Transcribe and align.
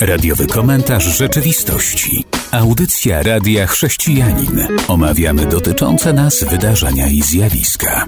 Radiowy 0.00 0.46
komentarz 0.46 1.04
rzeczywistości. 1.04 2.24
Audycja 2.52 3.22
Radia 3.22 3.66
Chrześcijanin. 3.66 4.66
Omawiamy 4.88 5.46
dotyczące 5.46 6.12
nas 6.12 6.44
wydarzenia 6.44 7.08
i 7.08 7.22
zjawiska. 7.22 8.06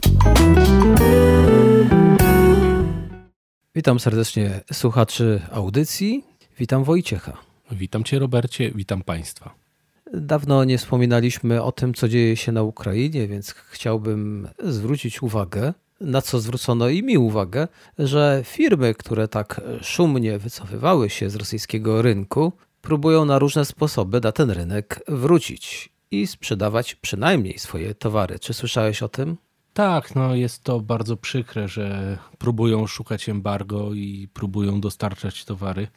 Witam 3.75 4.01
serdecznie 4.01 4.61
słuchaczy 4.72 5.40
audycji. 5.53 6.25
Witam 6.59 6.84
Wojciecha. 6.84 7.36
Witam 7.70 8.04
Cię, 8.04 8.18
Robercie, 8.18 8.70
witam 8.74 9.02
Państwa. 9.02 9.54
Dawno 10.14 10.64
nie 10.64 10.79
wspominaliśmy 10.79 11.62
o 11.62 11.72
tym, 11.72 11.94
co 11.94 12.08
dzieje 12.08 12.36
się 12.36 12.52
na 12.52 12.62
Ukrainie, 12.62 13.29
więc 13.29 13.54
chciałbym 13.70 14.48
zwrócić 14.64 15.22
uwagę, 15.22 15.74
na 16.03 16.23
co 16.23 16.41
zwrócono 16.41 16.89
i 16.89 17.03
mi 17.03 17.18
uwagę, 17.18 17.68
że 17.98 18.43
firmy, 18.45 18.95
które 18.95 19.29
tak 19.29 19.61
szumnie 19.80 20.39
wycofywały 20.39 21.11
się 21.11 21.30
z 21.30 21.36
rosyjskiego 21.36 22.03
rynku, 22.03 22.53
próbują 22.82 23.25
na 23.25 23.39
różne 23.39 23.64
sposoby 23.64 24.21
na 24.21 24.32
ten 24.32 24.50
rynek 24.50 25.00
wrócić 25.09 25.93
i 26.11 26.26
sprzedawać 26.26 26.95
przynajmniej 26.95 27.59
swoje 27.59 27.95
towary. 27.95 28.39
Czy 28.39 28.54
słyszałeś 28.54 29.03
o 29.03 29.09
tym? 29.09 29.36
Tak, 29.73 30.14
no 30.14 30.35
jest 30.35 30.62
to 30.62 30.81
bardzo 30.81 31.17
przykre, 31.17 31.68
że 31.68 32.19
próbują 32.39 32.87
szukać 32.87 33.28
embargo 33.28 33.95
i 33.95 34.28
próbują 34.34 34.81
dostarczać 34.81 35.45
towary. 35.45 35.89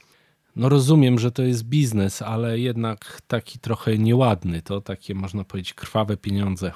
No 0.55 0.69
rozumiem, 0.69 1.19
że 1.19 1.31
to 1.31 1.43
jest 1.43 1.63
biznes, 1.63 2.21
ale 2.21 2.59
jednak 2.59 3.21
taki 3.27 3.59
trochę 3.59 3.97
nieładny. 3.97 4.61
To 4.61 4.81
takie 4.81 5.15
można 5.15 5.43
powiedzieć 5.43 5.73
krwawe 5.73 6.17
pieniądze. 6.17 6.71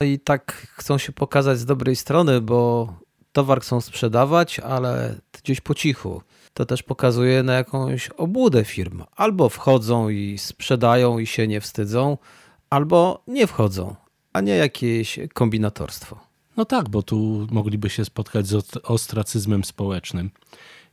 I 0.00 0.18
tak 0.18 0.52
chcą 0.52 0.98
się 0.98 1.12
pokazać 1.12 1.58
z 1.58 1.64
dobrej 1.64 1.96
strony, 1.96 2.40
bo 2.40 2.92
towar 3.32 3.60
chcą 3.60 3.80
sprzedawać, 3.80 4.60
ale 4.60 5.14
gdzieś 5.42 5.60
po 5.60 5.74
cichu. 5.74 6.22
To 6.54 6.66
też 6.66 6.82
pokazuje 6.82 7.42
na 7.42 7.54
jakąś 7.54 8.08
obłudę 8.08 8.64
firm. 8.64 9.04
Albo 9.16 9.48
wchodzą 9.48 10.08
i 10.08 10.38
sprzedają 10.38 11.18
i 11.18 11.26
się 11.26 11.48
nie 11.48 11.60
wstydzą, 11.60 12.18
albo 12.70 13.22
nie 13.26 13.46
wchodzą, 13.46 13.94
a 14.32 14.40
nie 14.40 14.56
jakieś 14.56 15.18
kombinatorstwo. 15.34 16.18
No 16.56 16.64
tak, 16.64 16.88
bo 16.88 17.02
tu 17.02 17.46
mogliby 17.50 17.90
się 17.90 18.04
spotkać 18.04 18.46
z 18.46 18.76
ostracyzmem 18.82 19.64
społecznym 19.64 20.30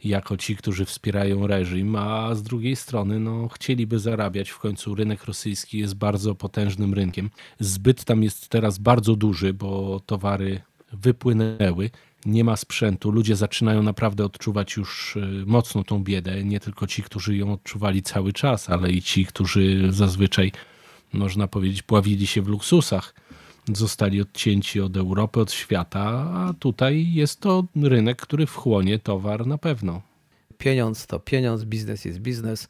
jako 0.04 0.38
ci, 0.38 0.56
którzy 0.56 0.86
wspierają 0.86 1.48
reżim, 1.48 1.96
a 1.96 2.36
z 2.36 2.44
drugiej 2.44 2.76
strony 2.76 3.20
no, 3.20 3.48
chcieliby 3.48 4.00
zarabiać. 4.00 4.50
W 4.50 4.60
końcu 4.60 4.96
rynek 4.96 5.26
rosyjski 5.26 5.78
jest 5.78 5.96
bardzo 5.96 6.36
potężnym 6.36 6.94
rynkiem. 6.94 7.30
Zbyt 7.60 8.04
tam 8.04 8.24
jest 8.24 8.50
teraz 8.50 8.78
bardzo 8.78 9.16
duży, 9.16 9.54
bo 9.54 10.00
towary 10.06 10.62
wypłynęły. 10.94 11.90
Nie 12.26 12.44
ma 12.44 12.56
sprzętu, 12.56 13.12
ludzie 13.12 13.36
zaczynają 13.36 13.84
naprawdę 13.84 14.26
odczuwać 14.26 14.76
już 14.76 15.16
y, 15.16 15.44
mocno 15.46 15.84
tą 15.84 16.04
biedę. 16.04 16.44
Nie 16.44 16.60
tylko 16.60 16.88
ci, 16.88 17.04
którzy 17.04 17.38
ją 17.38 17.54
odczuwali 17.54 18.02
cały 18.02 18.34
czas, 18.34 18.70
ale 18.70 18.92
i 18.92 19.02
ci, 19.02 19.26
którzy 19.26 19.92
zazwyczaj, 19.92 20.52
można 21.14 21.48
powiedzieć, 21.48 21.82
pławili 21.82 22.28
się 22.28 22.42
w 22.42 22.48
luksusach 22.48 23.14
zostali 23.74 24.22
odcięci 24.22 24.82
od 24.82 24.98
Europy, 24.98 25.40
od 25.40 25.52
świata, 25.52 26.32
a 26.34 26.54
tutaj 26.60 27.14
jest 27.14 27.40
to 27.40 27.64
rynek, 27.82 28.22
który 28.22 28.46
wchłonie 28.46 29.00
towar 29.00 29.48
na 29.48 29.58
pewno. 29.58 30.02
Pieniądz 30.58 31.08
to 31.08 31.20
pieniądz, 31.20 31.64
biznes 31.64 32.06
jest 32.06 32.20
biznes, 32.20 32.68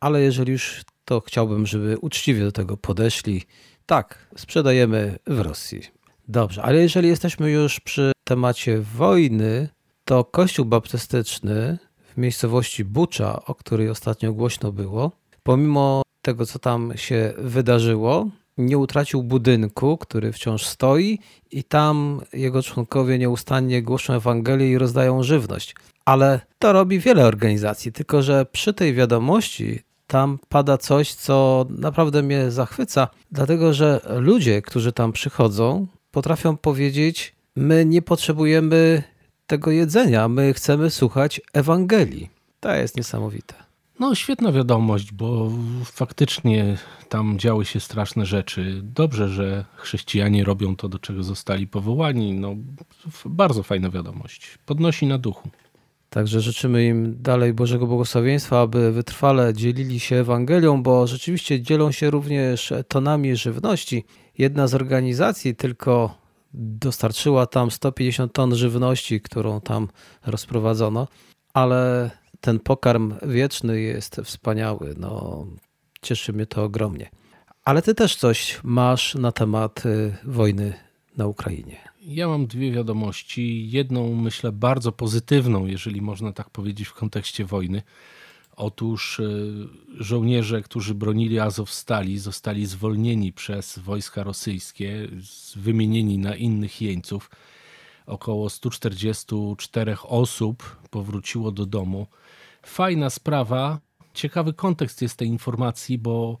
ale 0.00 0.22
jeżeli 0.22 0.52
już 0.52 0.82
to 1.04 1.20
chciałbym, 1.20 1.66
żeby 1.66 1.98
uczciwie 1.98 2.44
do 2.44 2.52
tego 2.52 2.76
podeszli. 2.76 3.42
Tak, 3.86 4.26
sprzedajemy 4.36 5.18
w 5.26 5.40
Rosji. 5.40 5.82
Dobrze, 6.28 6.62
ale 6.62 6.78
jeżeli 6.78 7.08
jesteśmy 7.08 7.50
już 7.50 7.80
przy 7.80 8.12
temacie 8.24 8.80
wojny, 8.80 9.68
to 10.04 10.24
Kościół 10.24 10.64
Baptystyczny 10.64 11.78
w 12.14 12.16
miejscowości 12.16 12.84
Bucza, 12.84 13.44
o 13.44 13.54
której 13.54 13.88
ostatnio 13.88 14.32
głośno 14.32 14.72
było, 14.72 15.12
pomimo 15.42 16.02
tego, 16.22 16.46
co 16.46 16.58
tam 16.58 16.92
się 16.96 17.34
wydarzyło, 17.38 18.28
nie 18.66 18.78
utracił 18.78 19.22
budynku, 19.22 19.98
który 19.98 20.32
wciąż 20.32 20.66
stoi, 20.66 21.18
i 21.50 21.64
tam 21.64 22.20
jego 22.32 22.62
członkowie 22.62 23.18
nieustannie 23.18 23.82
głoszą 23.82 24.14
Ewangelię 24.14 24.70
i 24.70 24.78
rozdają 24.78 25.22
żywność. 25.22 25.74
Ale 26.04 26.40
to 26.58 26.72
robi 26.72 26.98
wiele 26.98 27.26
organizacji, 27.26 27.92
tylko 27.92 28.22
że 28.22 28.46
przy 28.52 28.74
tej 28.74 28.94
wiadomości 28.94 29.82
tam 30.06 30.38
pada 30.48 30.78
coś, 30.78 31.14
co 31.14 31.66
naprawdę 31.70 32.22
mnie 32.22 32.50
zachwyca, 32.50 33.08
dlatego 33.32 33.72
że 33.72 34.00
ludzie, 34.18 34.62
którzy 34.62 34.92
tam 34.92 35.12
przychodzą, 35.12 35.86
potrafią 36.10 36.56
powiedzieć: 36.56 37.34
My 37.56 37.84
nie 37.84 38.02
potrzebujemy 38.02 39.02
tego 39.46 39.70
jedzenia, 39.70 40.28
my 40.28 40.54
chcemy 40.54 40.90
słuchać 40.90 41.40
Ewangelii. 41.52 42.30
To 42.60 42.74
jest 42.74 42.96
niesamowite. 42.96 43.69
No, 44.00 44.14
świetna 44.14 44.52
wiadomość, 44.52 45.12
bo 45.12 45.50
faktycznie 45.84 46.78
tam 47.08 47.38
działy 47.38 47.64
się 47.64 47.80
straszne 47.80 48.26
rzeczy. 48.26 48.80
Dobrze, 48.82 49.28
że 49.28 49.64
chrześcijanie 49.76 50.44
robią 50.44 50.76
to, 50.76 50.88
do 50.88 50.98
czego 50.98 51.22
zostali 51.22 51.66
powołani. 51.66 52.32
No, 52.32 52.54
bardzo 53.24 53.62
fajna 53.62 53.90
wiadomość. 53.90 54.58
Podnosi 54.66 55.06
na 55.06 55.18
duchu. 55.18 55.50
Także 56.10 56.40
życzymy 56.40 56.86
im 56.86 57.22
dalej 57.22 57.54
Bożego 57.54 57.86
błogosławieństwa, 57.86 58.60
aby 58.60 58.92
wytrwale 58.92 59.54
dzielili 59.54 60.00
się 60.00 60.16
Ewangelią, 60.16 60.82
bo 60.82 61.06
rzeczywiście 61.06 61.62
dzielą 61.62 61.92
się 61.92 62.10
również 62.10 62.72
tonami 62.88 63.36
żywności. 63.36 64.04
Jedna 64.38 64.66
z 64.66 64.74
organizacji 64.74 65.56
tylko 65.56 66.14
dostarczyła 66.54 67.46
tam 67.46 67.70
150 67.70 68.32
ton 68.32 68.54
żywności, 68.54 69.20
którą 69.20 69.60
tam 69.60 69.88
rozprowadzono, 70.26 71.08
ale 71.54 72.10
ten 72.40 72.60
pokarm 72.60 73.14
wieczny 73.22 73.80
jest 73.80 74.20
wspaniały. 74.24 74.94
No, 74.98 75.46
cieszy 76.02 76.32
mnie 76.32 76.46
to 76.46 76.64
ogromnie. 76.64 77.10
Ale 77.64 77.82
ty 77.82 77.94
też 77.94 78.16
coś 78.16 78.60
masz 78.62 79.14
na 79.14 79.32
temat 79.32 79.86
y, 79.86 80.16
wojny 80.24 80.74
na 81.16 81.26
Ukrainie. 81.26 81.76
Ja 82.02 82.28
mam 82.28 82.46
dwie 82.46 82.72
wiadomości. 82.72 83.70
Jedną, 83.70 84.14
myślę, 84.14 84.52
bardzo 84.52 84.92
pozytywną, 84.92 85.66
jeżeli 85.66 86.02
można 86.02 86.32
tak 86.32 86.50
powiedzieć, 86.50 86.88
w 86.88 86.94
kontekście 86.94 87.44
wojny. 87.44 87.82
Otóż 88.56 89.18
y, 89.18 89.68
żołnierze, 89.98 90.62
którzy 90.62 90.94
bronili 90.94 91.38
Azowstali, 91.38 92.18
zostali 92.18 92.66
zwolnieni 92.66 93.32
przez 93.32 93.78
wojska 93.78 94.22
rosyjskie, 94.22 95.08
wymienieni 95.56 96.18
na 96.18 96.36
innych 96.36 96.80
jeńców. 96.80 97.30
Około 98.10 98.50
144 98.50 99.96
osób 100.02 100.76
powróciło 100.90 101.52
do 101.52 101.66
domu. 101.66 102.06
Fajna 102.62 103.10
sprawa. 103.10 103.78
Ciekawy 104.14 104.52
kontekst 104.52 105.02
jest 105.02 105.16
tej 105.16 105.28
informacji, 105.28 105.98
bo 105.98 106.38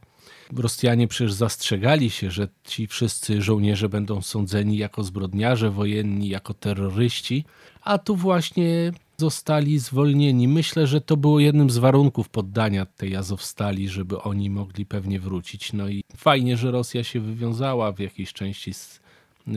Rosjanie 0.56 1.08
przecież 1.08 1.32
zastrzegali 1.32 2.10
się, 2.10 2.30
że 2.30 2.48
ci 2.64 2.86
wszyscy 2.86 3.42
żołnierze 3.42 3.88
będą 3.88 4.22
sądzeni 4.22 4.76
jako 4.76 5.04
zbrodniarze 5.04 5.70
wojenni, 5.70 6.28
jako 6.28 6.54
terroryści, 6.54 7.44
a 7.82 7.98
tu 7.98 8.16
właśnie 8.16 8.92
zostali 9.16 9.78
zwolnieni. 9.78 10.48
Myślę, 10.48 10.86
że 10.86 11.00
to 11.00 11.16
było 11.16 11.40
jednym 11.40 11.70
z 11.70 11.78
warunków 11.78 12.28
poddania 12.28 12.86
tej 12.86 13.16
Azowstali, 13.16 13.88
żeby 13.88 14.22
oni 14.22 14.50
mogli 14.50 14.86
pewnie 14.86 15.20
wrócić. 15.20 15.72
No 15.72 15.88
i 15.88 16.02
fajnie, 16.16 16.56
że 16.56 16.70
Rosja 16.70 17.04
się 17.04 17.20
wywiązała 17.20 17.92
w 17.92 17.98
jakiejś 17.98 18.32
części 18.32 18.74
z 18.74 18.99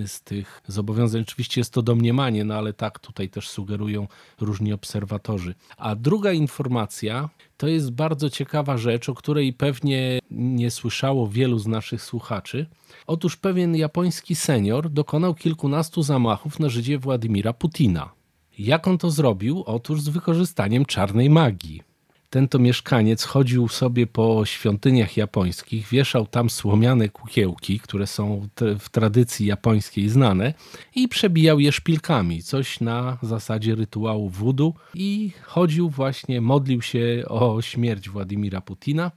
z 0.08 0.22
tych 0.22 0.62
zobowiązań. 0.68 1.22
Oczywiście 1.22 1.62
jest 1.62 1.74
to 1.74 1.82
domniemanie, 1.82 2.44
no 2.44 2.56
ale 2.56 2.74
tak 2.74 3.00
tutaj 3.00 3.30
też 3.30 3.50
sugerują 3.50 4.08
różni 4.42 4.74
obserwatorzy. 4.74 5.56
A 5.78 5.96
druga 5.96 6.32
informacja 6.32 7.30
to 7.58 7.68
jest 7.68 7.92
bardzo 7.92 8.30
ciekawa 8.30 8.78
rzecz, 8.78 9.10
o 9.10 9.14
której 9.14 9.54
pewnie 9.54 10.20
nie 10.32 10.72
słyszało 10.72 11.28
wielu 11.28 11.60
z 11.60 11.68
naszych 11.68 12.02
słuchaczy. 12.02 12.66
Otóż 13.08 13.38
pewien 13.38 13.76
japoński 13.76 14.36
senior 14.36 14.90
dokonał 14.90 15.36
kilkunastu 15.36 16.04
zamachów 16.04 16.60
na 16.60 16.70
Żydzie 16.70 17.00
Władimira 17.00 17.54
Putina. 17.54 18.12
Jak 18.60 18.88
on 18.88 18.98
to 18.98 19.12
zrobił? 19.12 19.64
Otóż 19.66 20.02
z 20.02 20.10
wykorzystaniem 20.10 20.86
czarnej 20.86 21.30
magii 21.30 21.93
ten 22.34 22.48
to 22.48 22.60
mieszkaniec 22.60 23.24
chodził 23.24 23.68
sobie 23.68 24.08
po 24.08 24.46
świątyniach 24.46 25.18
japońskich, 25.18 25.88
wieszał 25.88 26.28
tam 26.28 26.50
słomiane 26.50 27.10
kukiełki, 27.10 27.80
które 27.80 28.08
są 28.08 28.48
w 28.80 28.90
tradycji 28.90 29.46
japońskiej 29.46 30.10
znane 30.10 30.54
i 30.96 31.08
przebijał 31.08 31.60
je 31.60 31.72
szpilkami, 31.72 32.44
coś 32.44 32.80
na 32.80 33.18
zasadzie 33.22 33.76
rytuału 33.76 34.30
wudu 34.30 34.74
i 34.94 35.32
chodził 35.44 35.90
właśnie, 35.90 36.42
modlił 36.42 36.82
się 36.82 37.24
o 37.28 37.62
śmierć 37.62 38.10
Władimira 38.10 38.62
Putina. 38.62 39.12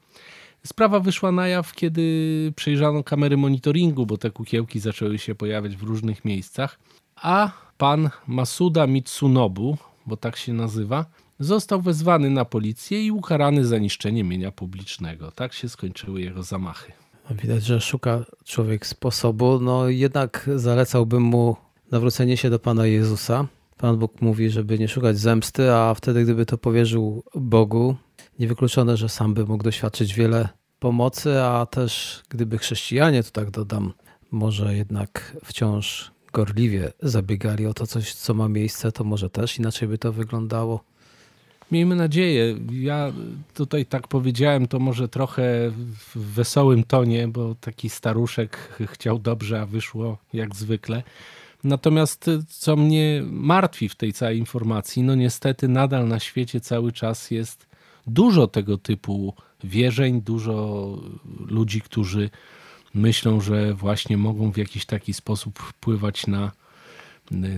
Sprawa 0.66 1.00
wyszła 1.00 1.32
na 1.32 1.48
jaw, 1.48 1.74
kiedy 1.74 2.52
przejrzano 2.56 3.04
kamery 3.04 3.36
monitoringu, 3.36 4.06
bo 4.06 4.16
te 4.16 4.30
kukiełki 4.30 4.80
zaczęły 4.80 5.18
się 5.18 5.34
pojawiać 5.34 5.76
w 5.76 5.82
różnych 5.82 6.24
miejscach, 6.24 6.78
a 7.16 7.50
pan 7.78 8.10
Masuda 8.26 8.86
Mitsunobu, 8.86 9.76
bo 10.06 10.16
tak 10.16 10.36
się 10.36 10.52
nazywa, 10.52 11.04
Został 11.38 11.82
wezwany 11.82 12.30
na 12.30 12.44
policję 12.44 13.06
i 13.06 13.10
ukarany 13.10 13.64
za 13.64 13.78
niszczenie 13.78 14.24
mienia 14.24 14.52
publicznego. 14.52 15.30
Tak 15.30 15.52
się 15.52 15.68
skończyły 15.68 16.20
jego 16.20 16.42
zamachy. 16.42 16.92
Widać, 17.30 17.64
że 17.64 17.80
szuka 17.80 18.24
człowiek 18.44 18.86
sposobu. 18.86 19.60
No 19.60 19.88
jednak 19.88 20.50
zalecałbym 20.56 21.22
mu 21.22 21.56
nawrócenie 21.90 22.36
się 22.36 22.50
do 22.50 22.58
Pana 22.58 22.86
Jezusa. 22.86 23.46
Pan 23.76 23.96
Bóg 23.96 24.22
mówi, 24.22 24.50
żeby 24.50 24.78
nie 24.78 24.88
szukać 24.88 25.18
zemsty, 25.18 25.72
a 25.72 25.94
wtedy, 25.94 26.24
gdyby 26.24 26.46
to 26.46 26.58
powierzył 26.58 27.22
Bogu, 27.34 27.96
Niewykluczone, 28.38 28.96
że 28.96 29.08
sam 29.08 29.34
by 29.34 29.46
mógł 29.46 29.64
doświadczyć 29.64 30.14
wiele 30.14 30.48
pomocy, 30.78 31.42
a 31.42 31.66
też 31.66 32.22
gdyby 32.28 32.58
chrześcijanie, 32.58 33.22
to 33.22 33.30
tak 33.30 33.50
dodam, 33.50 33.92
może 34.30 34.76
jednak 34.76 35.36
wciąż 35.44 36.10
gorliwie 36.32 36.92
zabiegali 37.02 37.66
o 37.66 37.74
to 37.74 37.86
coś, 37.86 38.14
co 38.14 38.34
ma 38.34 38.48
miejsce, 38.48 38.92
to 38.92 39.04
może 39.04 39.30
też 39.30 39.58
inaczej 39.58 39.88
by 39.88 39.98
to 39.98 40.12
wyglądało. 40.12 40.84
Miejmy 41.70 41.96
nadzieję. 41.96 42.58
Ja 42.72 43.12
tutaj 43.54 43.86
tak 43.86 44.08
powiedziałem, 44.08 44.68
to 44.68 44.78
może 44.78 45.08
trochę 45.08 45.70
w 46.14 46.18
wesołym 46.18 46.84
tonie, 46.84 47.28
bo 47.28 47.54
taki 47.54 47.90
staruszek 47.90 48.78
chciał 48.92 49.18
dobrze, 49.18 49.60
a 49.60 49.66
wyszło 49.66 50.18
jak 50.32 50.56
zwykle. 50.56 51.02
Natomiast 51.64 52.30
co 52.48 52.76
mnie 52.76 53.22
martwi 53.30 53.88
w 53.88 53.94
tej 53.94 54.12
całej 54.12 54.38
informacji, 54.38 55.02
no 55.02 55.14
niestety 55.14 55.68
nadal 55.68 56.08
na 56.08 56.20
świecie 56.20 56.60
cały 56.60 56.92
czas 56.92 57.30
jest 57.30 57.66
dużo 58.06 58.46
tego 58.46 58.78
typu 58.78 59.34
wierzeń, 59.64 60.22
dużo 60.22 60.88
ludzi, 61.38 61.80
którzy 61.80 62.30
myślą, 62.94 63.40
że 63.40 63.74
właśnie 63.74 64.16
mogą 64.16 64.52
w 64.52 64.56
jakiś 64.56 64.86
taki 64.86 65.14
sposób 65.14 65.58
wpływać 65.58 66.26
na 66.26 66.46
y, 66.46 66.65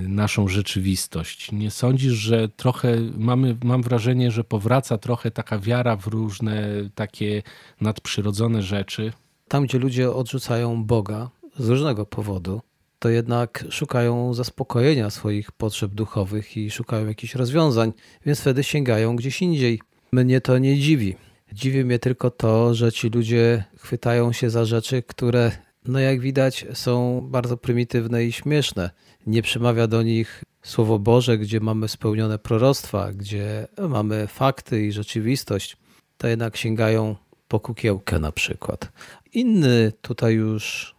naszą 0.08 0.48
rzeczywistość. 0.48 1.52
Nie 1.52 1.70
sądzisz, 1.70 2.12
że 2.12 2.48
trochę 2.48 2.96
mamy, 3.18 3.56
mam 3.64 3.82
wrażenie, 3.82 4.30
że 4.30 4.44
powraca 4.44 4.98
trochę 4.98 5.30
taka 5.30 5.58
wiara 5.58 5.96
w 5.96 6.06
różne 6.06 6.68
takie 6.94 7.42
nadprzyrodzone 7.80 8.62
rzeczy? 8.62 9.12
Tam, 9.48 9.64
gdzie 9.64 9.78
ludzie 9.78 10.12
odrzucają 10.12 10.84
Boga 10.84 11.30
z 11.58 11.68
różnego 11.68 12.06
powodu, 12.06 12.60
to 12.98 13.08
jednak 13.08 13.64
szukają 13.70 14.34
zaspokojenia 14.34 15.10
swoich 15.10 15.52
potrzeb 15.52 15.92
duchowych 15.92 16.56
i 16.56 16.70
szukają 16.70 17.06
jakichś 17.06 17.34
rozwiązań, 17.34 17.92
więc 18.26 18.40
wtedy 18.40 18.64
sięgają 18.64 19.16
gdzieś 19.16 19.42
indziej. 19.42 19.80
Mnie 20.12 20.40
to 20.40 20.58
nie 20.58 20.78
dziwi. 20.78 21.16
Dziwi 21.52 21.84
mnie 21.84 21.98
tylko 21.98 22.30
to, 22.30 22.74
że 22.74 22.92
ci 22.92 23.08
ludzie 23.08 23.64
chwytają 23.76 24.32
się 24.32 24.50
za 24.50 24.64
rzeczy, 24.64 25.02
które, 25.02 25.52
no 25.88 25.98
jak 25.98 26.20
widać, 26.20 26.66
są 26.72 27.20
bardzo 27.30 27.56
prymitywne 27.56 28.24
i 28.24 28.32
śmieszne. 28.32 28.90
Nie 29.26 29.42
przemawia 29.42 29.86
do 29.86 30.02
nich 30.02 30.44
Słowo 30.62 30.98
Boże, 30.98 31.38
gdzie 31.38 31.60
mamy 31.60 31.88
spełnione 31.88 32.38
proroctwa, 32.38 33.12
gdzie 33.12 33.68
mamy 33.88 34.26
fakty 34.26 34.86
i 34.86 34.92
rzeczywistość. 34.92 35.76
To 36.16 36.28
jednak 36.28 36.56
sięgają 36.56 37.16
po 37.48 37.60
kukiełkę 37.60 38.18
na 38.18 38.32
przykład. 38.32 38.92
Inny 39.32 39.92
tutaj 40.02 40.34
już 40.34 40.94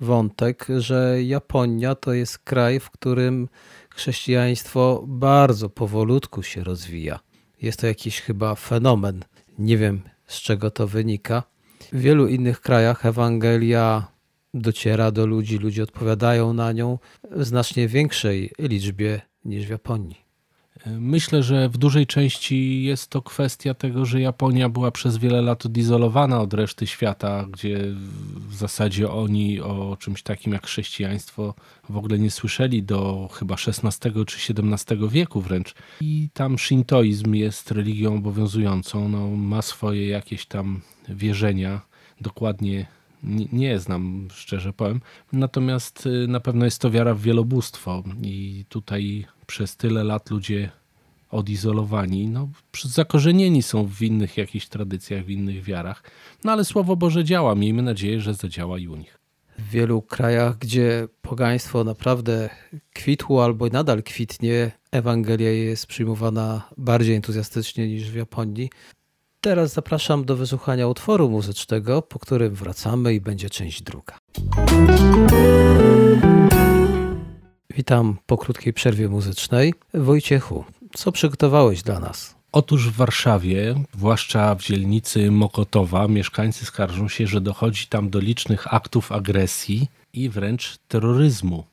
wątek, 0.00 0.66
że 0.78 1.22
Japonia 1.22 1.94
to 1.94 2.12
jest 2.12 2.38
kraj, 2.38 2.80
w 2.80 2.90
którym 2.90 3.48
chrześcijaństwo 3.90 5.04
bardzo 5.06 5.68
powolutku 5.68 6.42
się 6.42 6.64
rozwija. 6.64 7.20
Jest 7.62 7.80
to 7.80 7.86
jakiś 7.86 8.20
chyba 8.20 8.54
fenomen. 8.54 9.24
Nie 9.58 9.78
wiem 9.78 10.02
z 10.26 10.40
czego 10.40 10.70
to 10.70 10.86
wynika. 10.86 11.42
W 11.92 12.00
wielu 12.00 12.28
innych 12.28 12.60
krajach 12.60 13.06
Ewangelia 13.06 14.13
dociera 14.54 15.10
do 15.10 15.26
ludzi, 15.26 15.58
ludzie 15.58 15.82
odpowiadają 15.82 16.52
na 16.52 16.72
nią 16.72 16.98
w 17.30 17.44
znacznie 17.44 17.88
większej 17.88 18.50
liczbie 18.58 19.20
niż 19.44 19.66
w 19.66 19.70
Japonii. 19.70 20.24
Myślę, 20.86 21.42
że 21.42 21.68
w 21.68 21.78
dużej 21.78 22.06
części 22.06 22.84
jest 22.84 23.10
to 23.10 23.22
kwestia 23.22 23.74
tego, 23.74 24.04
że 24.04 24.20
Japonia 24.20 24.68
była 24.68 24.90
przez 24.90 25.16
wiele 25.16 25.42
lat 25.42 25.66
odizolowana 25.66 26.40
od 26.40 26.54
reszty 26.54 26.86
świata, 26.86 27.46
gdzie 27.50 27.78
w 28.48 28.54
zasadzie 28.54 29.10
oni 29.10 29.60
o 29.60 29.96
czymś 30.00 30.22
takim 30.22 30.52
jak 30.52 30.66
chrześcijaństwo 30.66 31.54
w 31.88 31.96
ogóle 31.96 32.18
nie 32.18 32.30
słyszeli 32.30 32.82
do 32.82 33.28
chyba 33.32 33.54
XVI 33.54 34.24
czy 34.26 34.54
XVII 34.54 35.08
wieku 35.08 35.40
wręcz. 35.40 35.74
I 36.00 36.28
tam 36.32 36.58
shintoizm 36.58 37.34
jest 37.34 37.70
religią 37.70 38.14
obowiązującą, 38.16 39.08
no, 39.08 39.28
ma 39.28 39.62
swoje 39.62 40.08
jakieś 40.08 40.46
tam 40.46 40.80
wierzenia, 41.08 41.80
dokładnie 42.20 42.86
nie, 43.52 43.78
znam, 43.78 44.28
szczerze 44.32 44.72
powiem. 44.72 45.00
Natomiast 45.32 46.06
y, 46.06 46.28
na 46.28 46.40
pewno 46.40 46.64
jest 46.64 46.80
to 46.80 46.90
wiara 46.90 47.14
w 47.14 47.20
wielobóstwo 47.20 48.02
i 48.22 48.64
tutaj 48.68 49.26
przez 49.46 49.76
tyle 49.76 50.04
lat 50.04 50.30
ludzie 50.30 50.70
odizolowani, 51.30 52.28
no, 52.28 52.48
zakorzenieni 52.82 53.62
są 53.62 53.86
w 53.86 54.02
innych 54.02 54.36
jakichś 54.36 54.68
tradycjach, 54.68 55.24
w 55.24 55.30
innych 55.30 55.62
wiarach. 55.62 56.02
No 56.44 56.52
ale 56.52 56.64
Słowo 56.64 56.96
Boże 56.96 57.24
działa. 57.24 57.54
Miejmy 57.54 57.82
nadzieję, 57.82 58.20
że 58.20 58.34
zadziała 58.34 58.78
i 58.78 58.88
u 58.88 58.96
nich. 58.96 59.18
W 59.58 59.70
wielu 59.70 60.02
krajach, 60.02 60.58
gdzie 60.58 61.08
pogaństwo 61.22 61.84
naprawdę 61.84 62.50
kwitło 62.92 63.44
albo 63.44 63.66
nadal 63.66 64.02
kwitnie, 64.02 64.70
Ewangelia 64.92 65.50
jest 65.50 65.86
przyjmowana 65.86 66.68
bardziej 66.76 67.16
entuzjastycznie 67.16 67.88
niż 67.88 68.10
w 68.10 68.14
Japonii. 68.14 68.70
Teraz 69.44 69.72
zapraszam 69.72 70.24
do 70.24 70.36
wysłuchania 70.36 70.88
utworu 70.88 71.30
muzycznego, 71.30 72.02
po 72.02 72.18
którym 72.18 72.54
wracamy 72.54 73.14
i 73.14 73.20
będzie 73.20 73.50
część 73.50 73.82
druga. 73.82 74.18
Witam 77.76 78.16
po 78.26 78.38
krótkiej 78.38 78.72
przerwie 78.72 79.08
muzycznej. 79.08 79.74
Wojciechu, 79.94 80.64
co 80.94 81.12
przygotowałeś 81.12 81.82
dla 81.82 82.00
nas? 82.00 82.34
Otóż 82.52 82.88
w 82.88 82.96
Warszawie, 82.96 83.74
zwłaszcza 83.94 84.54
w 84.54 84.62
dzielnicy 84.62 85.30
Mokotowa, 85.30 86.08
mieszkańcy 86.08 86.64
skarżą 86.64 87.08
się, 87.08 87.26
że 87.26 87.40
dochodzi 87.40 87.86
tam 87.86 88.10
do 88.10 88.20
licznych 88.20 88.74
aktów 88.74 89.12
agresji 89.12 89.88
i 90.12 90.28
wręcz 90.28 90.78
terroryzmu. 90.88 91.64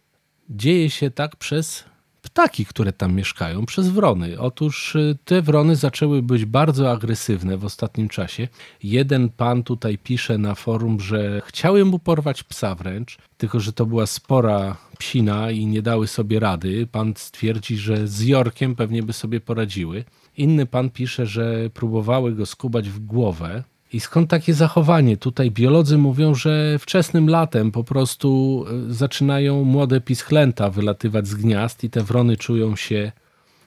Dzieje 0.49 0.89
się 0.89 1.11
tak 1.11 1.35
przez 1.35 1.90
ptaki, 2.33 2.65
które 2.65 2.93
tam 2.93 3.13
mieszkają, 3.13 3.65
przez 3.65 3.89
wrony. 3.89 4.39
Otóż 4.39 4.95
y, 4.95 5.17
te 5.25 5.41
wrony 5.41 5.75
zaczęły 5.75 6.21
być 6.21 6.45
bardzo 6.45 6.91
agresywne 6.91 7.57
w 7.57 7.65
ostatnim 7.65 8.09
czasie. 8.09 8.47
Jeden 8.83 9.29
pan 9.29 9.63
tutaj 9.63 9.97
pisze 9.97 10.37
na 10.37 10.55
forum, 10.55 10.99
że 10.99 11.41
chciały 11.45 11.85
mu 11.85 11.99
porwać 11.99 12.43
psa 12.43 12.75
wręcz, 12.75 13.17
tylko 13.37 13.59
że 13.59 13.73
to 13.73 13.85
była 13.85 14.05
spora 14.05 14.77
psina 14.99 15.51
i 15.51 15.65
nie 15.65 15.81
dały 15.81 16.07
sobie 16.07 16.39
rady. 16.39 16.87
Pan 16.91 17.13
stwierdzi, 17.17 17.77
że 17.77 18.07
z 18.07 18.21
Jorkiem 18.21 18.75
pewnie 18.75 19.03
by 19.03 19.13
sobie 19.13 19.39
poradziły. 19.39 20.03
Inny 20.37 20.65
pan 20.65 20.89
pisze, 20.89 21.25
że 21.25 21.69
próbowały 21.73 22.35
go 22.35 22.45
skubać 22.45 22.89
w 22.89 22.99
głowę, 22.99 23.63
i 23.93 23.99
skąd 23.99 24.29
takie 24.29 24.53
zachowanie? 24.53 25.17
Tutaj 25.17 25.51
biolodzy 25.51 25.97
mówią, 25.97 26.35
że 26.35 26.79
wczesnym 26.79 27.29
latem 27.29 27.71
po 27.71 27.83
prostu 27.83 28.65
e, 28.89 28.93
zaczynają 28.93 29.63
młode 29.63 30.01
pischlęta 30.01 30.69
wylatywać 30.69 31.27
z 31.27 31.35
gniazd 31.35 31.83
i 31.83 31.89
te 31.89 32.03
wrony 32.03 32.37
czują 32.37 32.75
się 32.75 33.11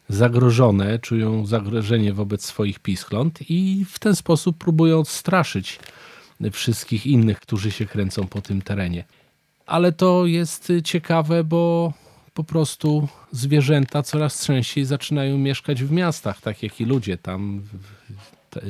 zagrożone, 0.09 0.99
czują 0.99 1.47
zagrożenie 1.47 2.13
wobec 2.13 2.45
swoich 2.45 2.79
pischląt 2.79 3.51
i 3.51 3.85
w 3.91 3.99
ten 3.99 4.17
sposób 4.17 4.59
próbują 4.59 4.99
odstraszyć 4.99 5.79
wszystkich 6.53 7.07
innych, 7.07 7.41
którzy 7.41 7.71
się 7.71 7.87
kręcą 7.87 8.27
po 8.27 8.41
tym 8.41 8.63
terenie. 8.63 9.05
Ale 9.67 9.93
to 9.93 10.27
jest 10.27 10.73
ciekawe, 10.85 11.45
bo 11.45 11.93
po 12.35 12.45
prostu 12.45 13.09
zwierzęta 13.33 14.03
coraz 14.03 14.47
częściej 14.47 14.85
zaczynają 14.85 15.39
mieszkać 15.39 15.83
w 15.85 15.93
miastach, 15.93 16.41
tak 16.41 16.63
jak 16.63 16.81
i 16.81 16.85
ludzie. 16.85 17.19
Tam 17.19 17.63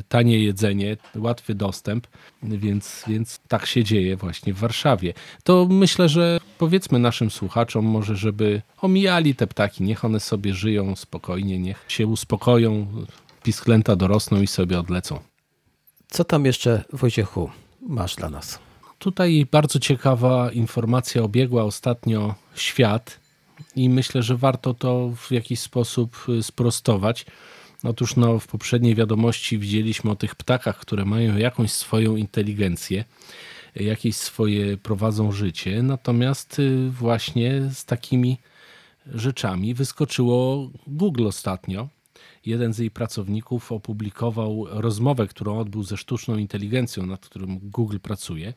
tanie 0.08 0.38
jedzenie, 0.38 0.96
łatwy 1.16 1.54
dostęp, 1.54 2.06
więc, 2.42 3.04
więc 3.06 3.40
tak 3.48 3.66
się 3.66 3.84
dzieje 3.84 4.16
właśnie 4.16 4.54
w 4.54 4.58
Warszawie. 4.58 5.14
To 5.44 5.66
myślę, 5.70 6.08
że 6.08 6.40
powiedzmy 6.58 6.98
naszym 6.98 7.30
słuchaczom 7.30 7.84
może, 7.84 8.16
żeby 8.16 8.62
omijali 8.80 9.34
te 9.34 9.46
ptaki, 9.46 9.84
niech 9.84 10.04
one 10.04 10.20
sobie 10.20 10.54
żyją 10.54 10.96
spokojnie, 10.96 11.58
niech 11.58 11.84
się 11.88 12.06
uspokoją, 12.06 12.86
pisklęta 13.42 13.96
dorosną 13.96 14.40
i 14.40 14.46
sobie 14.46 14.78
odlecą. 14.78 15.18
Co 16.08 16.24
tam 16.24 16.44
jeszcze, 16.44 16.84
Wojciechu, 16.92 17.50
masz 17.80 18.16
dla 18.16 18.30
nas? 18.30 18.58
Tutaj 18.98 19.46
bardzo 19.50 19.78
ciekawa 19.78 20.50
informacja 20.52 21.22
obiegła 21.22 21.64
ostatnio 21.64 22.34
świat 22.54 23.20
i 23.76 23.88
myślę, 23.88 24.22
że 24.22 24.36
warto 24.36 24.74
to 24.74 25.10
w 25.16 25.32
jakiś 25.32 25.60
sposób 25.60 26.26
sprostować. 26.42 27.26
Otóż 27.84 28.16
no, 28.16 28.38
w 28.38 28.46
poprzedniej 28.46 28.94
wiadomości 28.94 29.58
widzieliśmy 29.58 30.10
o 30.10 30.16
tych 30.16 30.34
ptakach, 30.34 30.78
które 30.78 31.04
mają 31.04 31.36
jakąś 31.36 31.72
swoją 31.72 32.16
inteligencję, 32.16 33.04
jakieś 33.76 34.16
swoje 34.16 34.76
prowadzą 34.76 35.32
życie, 35.32 35.82
natomiast 35.82 36.58
y, 36.58 36.90
właśnie 36.90 37.62
z 37.74 37.84
takimi 37.84 38.38
rzeczami 39.06 39.74
wyskoczyło 39.74 40.70
Google 40.86 41.26
ostatnio. 41.26 41.88
Jeden 42.46 42.72
z 42.72 42.78
jej 42.78 42.90
pracowników 42.90 43.72
opublikował 43.72 44.66
rozmowę, 44.70 45.26
którą 45.26 45.58
odbył 45.58 45.82
ze 45.82 45.96
sztuczną 45.96 46.36
inteligencją, 46.36 47.06
nad 47.06 47.26
którą 47.26 47.58
Google 47.62 47.98
pracuje. 47.98 48.52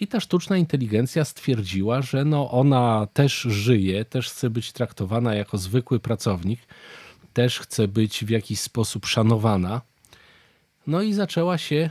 I 0.00 0.06
ta 0.06 0.20
sztuczna 0.20 0.56
inteligencja 0.56 1.24
stwierdziła, 1.24 2.02
że 2.02 2.24
no 2.24 2.50
ona 2.50 3.06
też 3.12 3.40
żyje, 3.40 4.04
też 4.04 4.30
chce 4.30 4.50
być 4.50 4.72
traktowana 4.72 5.34
jako 5.34 5.58
zwykły 5.58 6.00
pracownik, 6.00 6.60
też 7.36 7.58
chce 7.60 7.88
być 7.88 8.24
w 8.24 8.28
jakiś 8.28 8.60
sposób 8.60 9.06
szanowana. 9.06 9.80
No 10.86 11.02
i 11.02 11.12
zaczęła 11.12 11.58
się 11.58 11.90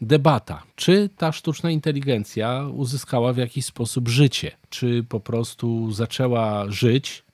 debata, 0.00 0.62
czy 0.76 1.10
ta 1.16 1.32
sztuczna 1.32 1.70
inteligencja 1.70 2.66
uzyskała 2.74 3.32
w 3.32 3.36
jakiś 3.36 3.64
sposób 3.64 4.08
życie, 4.08 4.50
czy 4.70 5.04
po 5.08 5.20
prostu 5.20 5.92
zaczęła 5.92 6.70
żyć. 6.70 7.24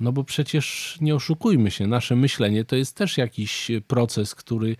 No 0.00 0.12
bo 0.12 0.24
przecież 0.24 0.96
nie 1.00 1.14
oszukujmy 1.14 1.70
się, 1.70 1.86
nasze 1.86 2.16
myślenie 2.16 2.64
to 2.64 2.76
jest 2.76 2.96
też 2.96 3.18
jakiś 3.18 3.70
proces, 3.86 4.34
który 4.34 4.76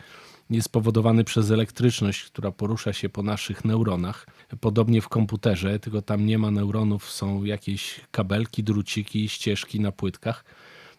jest 0.50 0.66
spowodowany 0.66 1.24
przez 1.24 1.50
elektryczność, 1.50 2.24
która 2.24 2.50
porusza 2.52 2.92
się 2.92 3.08
po 3.08 3.22
naszych 3.22 3.64
neuronach. 3.64 4.26
Podobnie 4.60 5.00
w 5.00 5.08
komputerze, 5.08 5.78
tylko 5.78 6.02
tam 6.02 6.26
nie 6.26 6.38
ma 6.38 6.50
neuronów, 6.50 7.10
są 7.10 7.44
jakieś 7.44 8.00
kabelki, 8.10 8.62
druciki, 8.62 9.28
ścieżki 9.28 9.80
na 9.80 9.92
płytkach. 9.92 10.44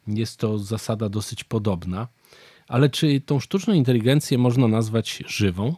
Jest 0.07 0.39
to 0.39 0.57
zasada 0.57 1.09
dosyć 1.09 1.43
podobna. 1.43 2.07
Ale 2.67 2.89
czy 2.89 3.21
tą 3.21 3.39
sztuczną 3.39 3.73
inteligencję 3.73 4.37
można 4.37 4.67
nazwać 4.67 5.23
żywą? 5.27 5.75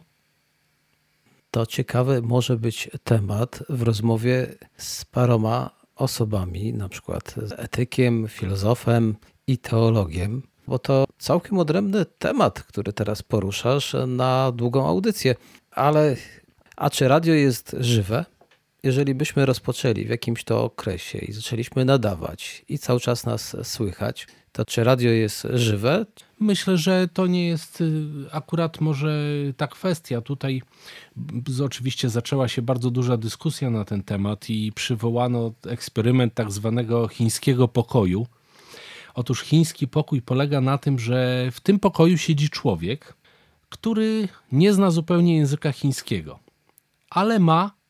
To 1.50 1.66
ciekawy 1.66 2.22
może 2.22 2.56
być 2.56 2.90
temat 3.04 3.62
w 3.68 3.82
rozmowie 3.82 4.54
z 4.76 5.04
paroma 5.04 5.70
osobami, 5.96 6.72
na 6.72 6.88
przykład 6.88 7.34
z 7.42 7.52
etykiem, 7.52 8.28
filozofem 8.28 9.16
i 9.46 9.58
teologiem, 9.58 10.42
bo 10.68 10.78
to 10.78 11.04
całkiem 11.18 11.58
odrębny 11.58 12.04
temat, 12.04 12.62
który 12.62 12.92
teraz 12.92 13.22
poruszasz 13.22 13.96
na 14.06 14.52
długą 14.52 14.88
audycję. 14.88 15.34
Ale 15.70 16.16
a 16.76 16.90
czy 16.90 17.08
radio 17.08 17.34
jest 17.34 17.76
żywe? 17.80 18.24
Jeżeli 18.84 19.14
byśmy 19.14 19.46
rozpoczęli 19.46 20.04
w 20.04 20.08
jakimś 20.08 20.44
to 20.44 20.64
okresie 20.64 21.18
i 21.18 21.32
zaczęliśmy 21.32 21.84
nadawać 21.84 22.64
i 22.68 22.78
cały 22.78 23.00
czas 23.00 23.26
nas 23.26 23.56
słychać, 23.62 24.26
to 24.52 24.64
czy 24.64 24.84
radio 24.84 25.10
jest 25.10 25.46
żywe? 25.54 26.06
Myślę, 26.40 26.76
że 26.76 27.08
to 27.08 27.26
nie 27.26 27.46
jest 27.46 27.80
y, 27.80 28.04
akurat 28.32 28.80
może 28.80 29.18
ta 29.56 29.66
kwestia. 29.66 30.20
Tutaj 30.20 30.62
oczywiście 31.64 32.08
zaczęła 32.08 32.48
się 32.48 32.62
bardzo 32.62 32.90
duża 32.90 33.16
dyskusja 33.16 33.70
na 33.70 33.84
ten 33.84 34.02
temat 34.02 34.50
i 34.50 34.72
przywołano 34.72 35.52
eksperyment 35.66 36.34
tak 36.34 36.52
zwanego 36.52 37.08
chińskiego 37.08 37.68
pokoju. 37.68 38.26
Otóż 39.14 39.42
chiński 39.42 39.88
pokój 39.88 40.22
polega 40.22 40.60
na 40.60 40.78
tym, 40.78 40.98
że 40.98 41.48
w 41.52 41.60
tym 41.60 41.78
pokoju 41.78 42.18
siedzi 42.18 42.50
człowiek, 42.50 43.14
który 43.68 44.28
nie 44.52 44.72
zna 44.72 44.90
zupełnie 44.90 45.36
języka 45.36 45.72
chińskiego, 45.72 46.38
ale 47.10 47.38
ma 47.38 47.83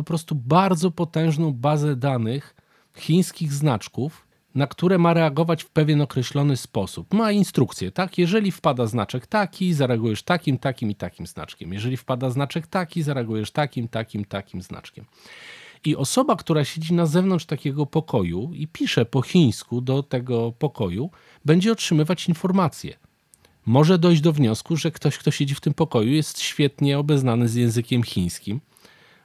po 0.00 0.04
prostu 0.04 0.34
bardzo 0.34 0.90
potężną 0.90 1.52
bazę 1.52 1.96
danych 1.96 2.54
chińskich 2.96 3.52
znaczków, 3.52 4.26
na 4.54 4.66
które 4.66 4.98
ma 4.98 5.14
reagować 5.14 5.62
w 5.62 5.70
pewien 5.70 6.00
określony 6.00 6.56
sposób. 6.56 7.14
Ma 7.14 7.32
instrukcję, 7.32 7.92
tak? 7.92 8.18
Jeżeli 8.18 8.52
wpada 8.52 8.86
znaczek 8.86 9.26
taki, 9.26 9.74
zareagujesz 9.74 10.22
takim, 10.22 10.58
takim 10.58 10.90
i 10.90 10.94
takim 10.94 11.26
znaczkiem. 11.26 11.72
Jeżeli 11.72 11.96
wpada 11.96 12.30
znaczek 12.30 12.66
taki, 12.66 13.02
zareagujesz 13.02 13.50
takim, 13.50 13.88
takim, 13.88 14.24
takim 14.24 14.62
znaczkiem. 14.62 15.04
I 15.84 15.96
osoba, 15.96 16.36
która 16.36 16.64
siedzi 16.64 16.94
na 16.94 17.06
zewnątrz 17.06 17.46
takiego 17.46 17.86
pokoju 17.86 18.50
i 18.54 18.68
pisze 18.68 19.04
po 19.04 19.22
chińsku 19.22 19.80
do 19.80 20.02
tego 20.02 20.52
pokoju, 20.52 21.10
będzie 21.44 21.72
otrzymywać 21.72 22.28
informacje. 22.28 22.96
Może 23.66 23.98
dojść 23.98 24.22
do 24.22 24.32
wniosku, 24.32 24.76
że 24.76 24.90
ktoś, 24.90 25.18
kto 25.18 25.30
siedzi 25.30 25.54
w 25.54 25.60
tym 25.60 25.74
pokoju, 25.74 26.12
jest 26.12 26.40
świetnie 26.40 26.98
obeznany 26.98 27.48
z 27.48 27.54
językiem 27.54 28.02
chińskim 28.02 28.60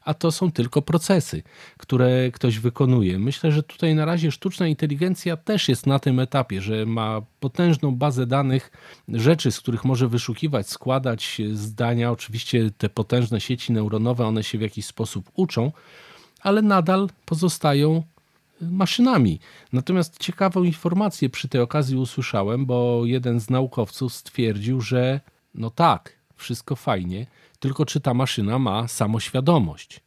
a 0.05 0.13
to 0.13 0.31
są 0.31 0.51
tylko 0.51 0.81
procesy, 0.81 1.43
które 1.77 2.31
ktoś 2.31 2.59
wykonuje. 2.59 3.19
Myślę, 3.19 3.51
że 3.51 3.63
tutaj 3.63 3.95
na 3.95 4.05
razie 4.05 4.31
sztuczna 4.31 4.67
inteligencja 4.67 5.37
też 5.37 5.69
jest 5.69 5.87
na 5.87 5.99
tym 5.99 6.19
etapie, 6.19 6.61
że 6.61 6.85
ma 6.85 7.21
potężną 7.39 7.95
bazę 7.95 8.27
danych, 8.27 8.71
rzeczy, 9.07 9.51
z 9.51 9.59
których 9.59 9.85
może 9.85 10.07
wyszukiwać, 10.07 10.69
składać 10.69 11.41
zdania. 11.53 12.11
Oczywiście 12.11 12.71
te 12.77 12.89
potężne 12.89 13.41
sieci 13.41 13.73
neuronowe, 13.73 14.25
one 14.25 14.43
się 14.43 14.57
w 14.57 14.61
jakiś 14.61 14.85
sposób 14.85 15.31
uczą, 15.33 15.71
ale 16.41 16.61
nadal 16.61 17.09
pozostają 17.25 18.03
maszynami. 18.61 19.39
Natomiast 19.73 20.17
ciekawą 20.17 20.63
informację 20.63 21.29
przy 21.29 21.47
tej 21.47 21.61
okazji 21.61 21.97
usłyszałem, 21.97 22.65
bo 22.65 23.01
jeden 23.05 23.39
z 23.39 23.49
naukowców 23.49 24.13
stwierdził, 24.13 24.81
że 24.81 25.19
no 25.55 25.69
tak, 25.69 26.17
wszystko 26.35 26.75
fajnie, 26.75 27.27
tylko 27.59 27.85
czy 27.85 27.99
ta 27.99 28.13
maszyna 28.13 28.59
ma 28.59 28.87
samoświadomość, 28.87 29.99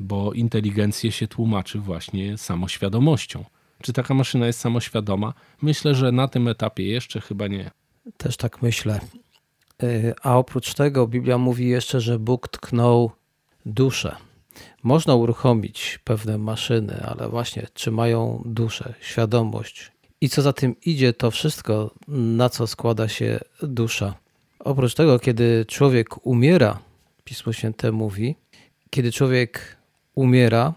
bo 0.00 0.32
inteligencję 0.32 1.12
się 1.12 1.28
tłumaczy 1.28 1.78
właśnie 1.78 2.38
samoświadomością. 2.38 3.44
Czy 3.82 3.92
taka 3.92 4.14
maszyna 4.14 4.46
jest 4.46 4.60
samoświadoma? 4.60 5.34
Myślę, 5.62 5.94
że 5.94 6.12
na 6.12 6.28
tym 6.28 6.48
etapie 6.48 6.88
jeszcze 6.88 7.20
chyba 7.20 7.46
nie. 7.46 7.70
Też 8.16 8.36
tak 8.36 8.62
myślę. 8.62 9.00
Y, 9.82 10.14
a 10.22 10.36
oprócz 10.36 10.74
tego 10.74 11.06
Biblia 11.06 11.38
mówi 11.38 11.68
jeszcze, 11.68 12.00
że 12.00 12.18
Bóg 12.18 12.48
tknął 12.48 13.10
duszę. 13.66 14.16
Można 14.82 15.14
uruchomić 15.14 15.98
pewne 16.04 16.38
maszyny, 16.38 17.02
ale 17.06 17.28
właśnie 17.28 17.66
czy 17.74 17.90
mają 17.90 18.42
duszę, 18.46 18.94
świadomość 19.00 19.92
i 20.20 20.28
co 20.28 20.42
za 20.42 20.52
tym 20.52 20.76
idzie, 20.84 21.12
to 21.12 21.30
wszystko, 21.30 21.90
na 22.08 22.48
co 22.48 22.66
składa 22.66 23.08
się 23.08 23.40
dusza. 23.62 24.14
Oprócz 24.58 24.94
tego, 24.94 25.18
kiedy 25.18 25.64
człowiek 25.68 26.26
umiera, 26.26 26.78
Pismo 27.24 27.52
Święte 27.52 27.92
mówi, 27.92 28.36
kiedy 28.90 29.12
człowiek 29.12 29.76
umiera, 30.14 30.74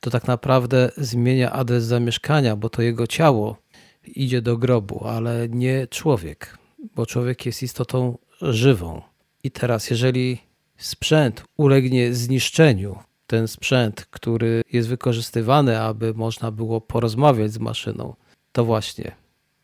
to 0.00 0.10
tak 0.10 0.26
naprawdę 0.26 0.90
zmienia 0.96 1.52
adres 1.52 1.84
zamieszkania, 1.84 2.56
bo 2.56 2.68
to 2.68 2.82
jego 2.82 3.06
ciało 3.06 3.56
idzie 4.06 4.42
do 4.42 4.56
grobu, 4.56 5.06
ale 5.06 5.48
nie 5.48 5.86
człowiek, 5.86 6.58
bo 6.94 7.06
człowiek 7.06 7.46
jest 7.46 7.62
istotą 7.62 8.18
żywą. 8.40 9.02
I 9.44 9.50
teraz, 9.50 9.90
jeżeli 9.90 10.38
sprzęt 10.76 11.44
ulegnie 11.56 12.14
zniszczeniu, 12.14 12.98
ten 13.26 13.48
sprzęt, 13.48 14.06
który 14.10 14.62
jest 14.72 14.88
wykorzystywany, 14.88 15.80
aby 15.80 16.14
można 16.14 16.50
było 16.50 16.80
porozmawiać 16.80 17.52
z 17.52 17.58
maszyną, 17.58 18.14
to 18.52 18.64
właśnie, 18.64 19.12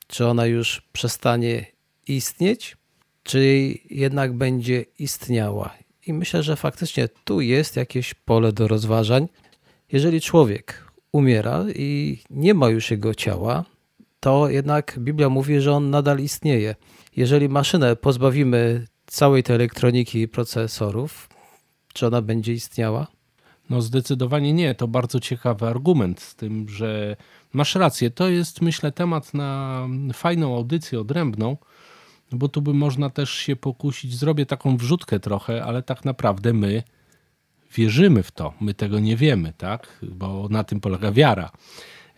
czy 0.07 0.27
ona 0.27 0.47
już 0.47 0.83
przestanie 0.93 1.67
istnieć, 2.07 2.77
czy 3.27 3.75
jednak 3.91 4.33
będzie 4.33 4.85
istniała. 4.99 5.75
I 6.07 6.13
myślę, 6.13 6.43
że 6.43 6.57
faktycznie 6.57 7.09
tu 7.25 7.41
jest 7.41 7.77
jakieś 7.77 8.15
pole 8.15 8.53
do 8.53 8.69
rozważań. 8.69 9.29
Jeżeli 9.93 10.21
człowiek 10.21 10.93
umiera 11.13 11.65
i 11.75 12.19
nie 12.31 12.55
ma 12.55 12.69
już 12.69 12.91
jego 12.91 13.15
ciała, 13.15 13.65
to 14.21 14.49
jednak 14.49 14.99
Biblia 14.99 15.29
mówi, 15.29 15.61
że 15.61 15.73
on 15.73 15.91
nadal 15.91 16.19
istnieje. 16.19 16.75
Jeżeli 17.17 17.49
maszynę 17.49 17.97
pozbawimy 17.97 18.87
całej 19.07 19.43
tej 19.43 19.57
elektroniki 19.57 20.21
i 20.21 20.29
procesorów, 20.29 21.29
czy 21.93 22.07
ona 22.07 22.23
będzie 22.23 22.53
istniała? 22.53 23.07
No 23.71 23.83
zdecydowanie 23.83 24.53
nie. 24.53 24.75
To 24.75 24.89
bardzo 24.89 25.21
ciekawy 25.21 25.67
argument 25.67 26.21
z 26.21 26.35
tym, 26.35 26.69
że 26.69 27.17
masz 27.53 27.75
rację. 27.75 28.11
To 28.11 28.29
jest 28.29 28.63
myślę 28.63 28.93
temat 28.93 29.35
na 29.35 29.81
fajną 30.15 30.57
audycję 30.57 31.01
odrębną 31.01 31.57
bo 32.33 32.49
tu 32.49 32.63
by 32.63 32.75
można 32.75 33.11
też 33.11 33.31
się 33.31 33.57
pokusić. 33.57 34.17
Zrobię 34.17 34.47
taką 34.47 34.77
wrzutkę 34.77 35.21
trochę, 35.21 35.65
ale 35.65 35.83
tak 35.83 36.05
naprawdę 36.05 36.53
my 36.53 36.83
wierzymy 37.75 38.23
w 38.23 38.33
to. 38.33 38.55
My 38.61 38.75
tego 38.75 38.99
nie 38.99 39.17
wiemy, 39.17 39.53
tak? 39.59 39.99
Bo 40.03 40.49
na 40.51 40.65
tym 40.65 40.81
polega 40.81 41.13
wiara. 41.13 41.51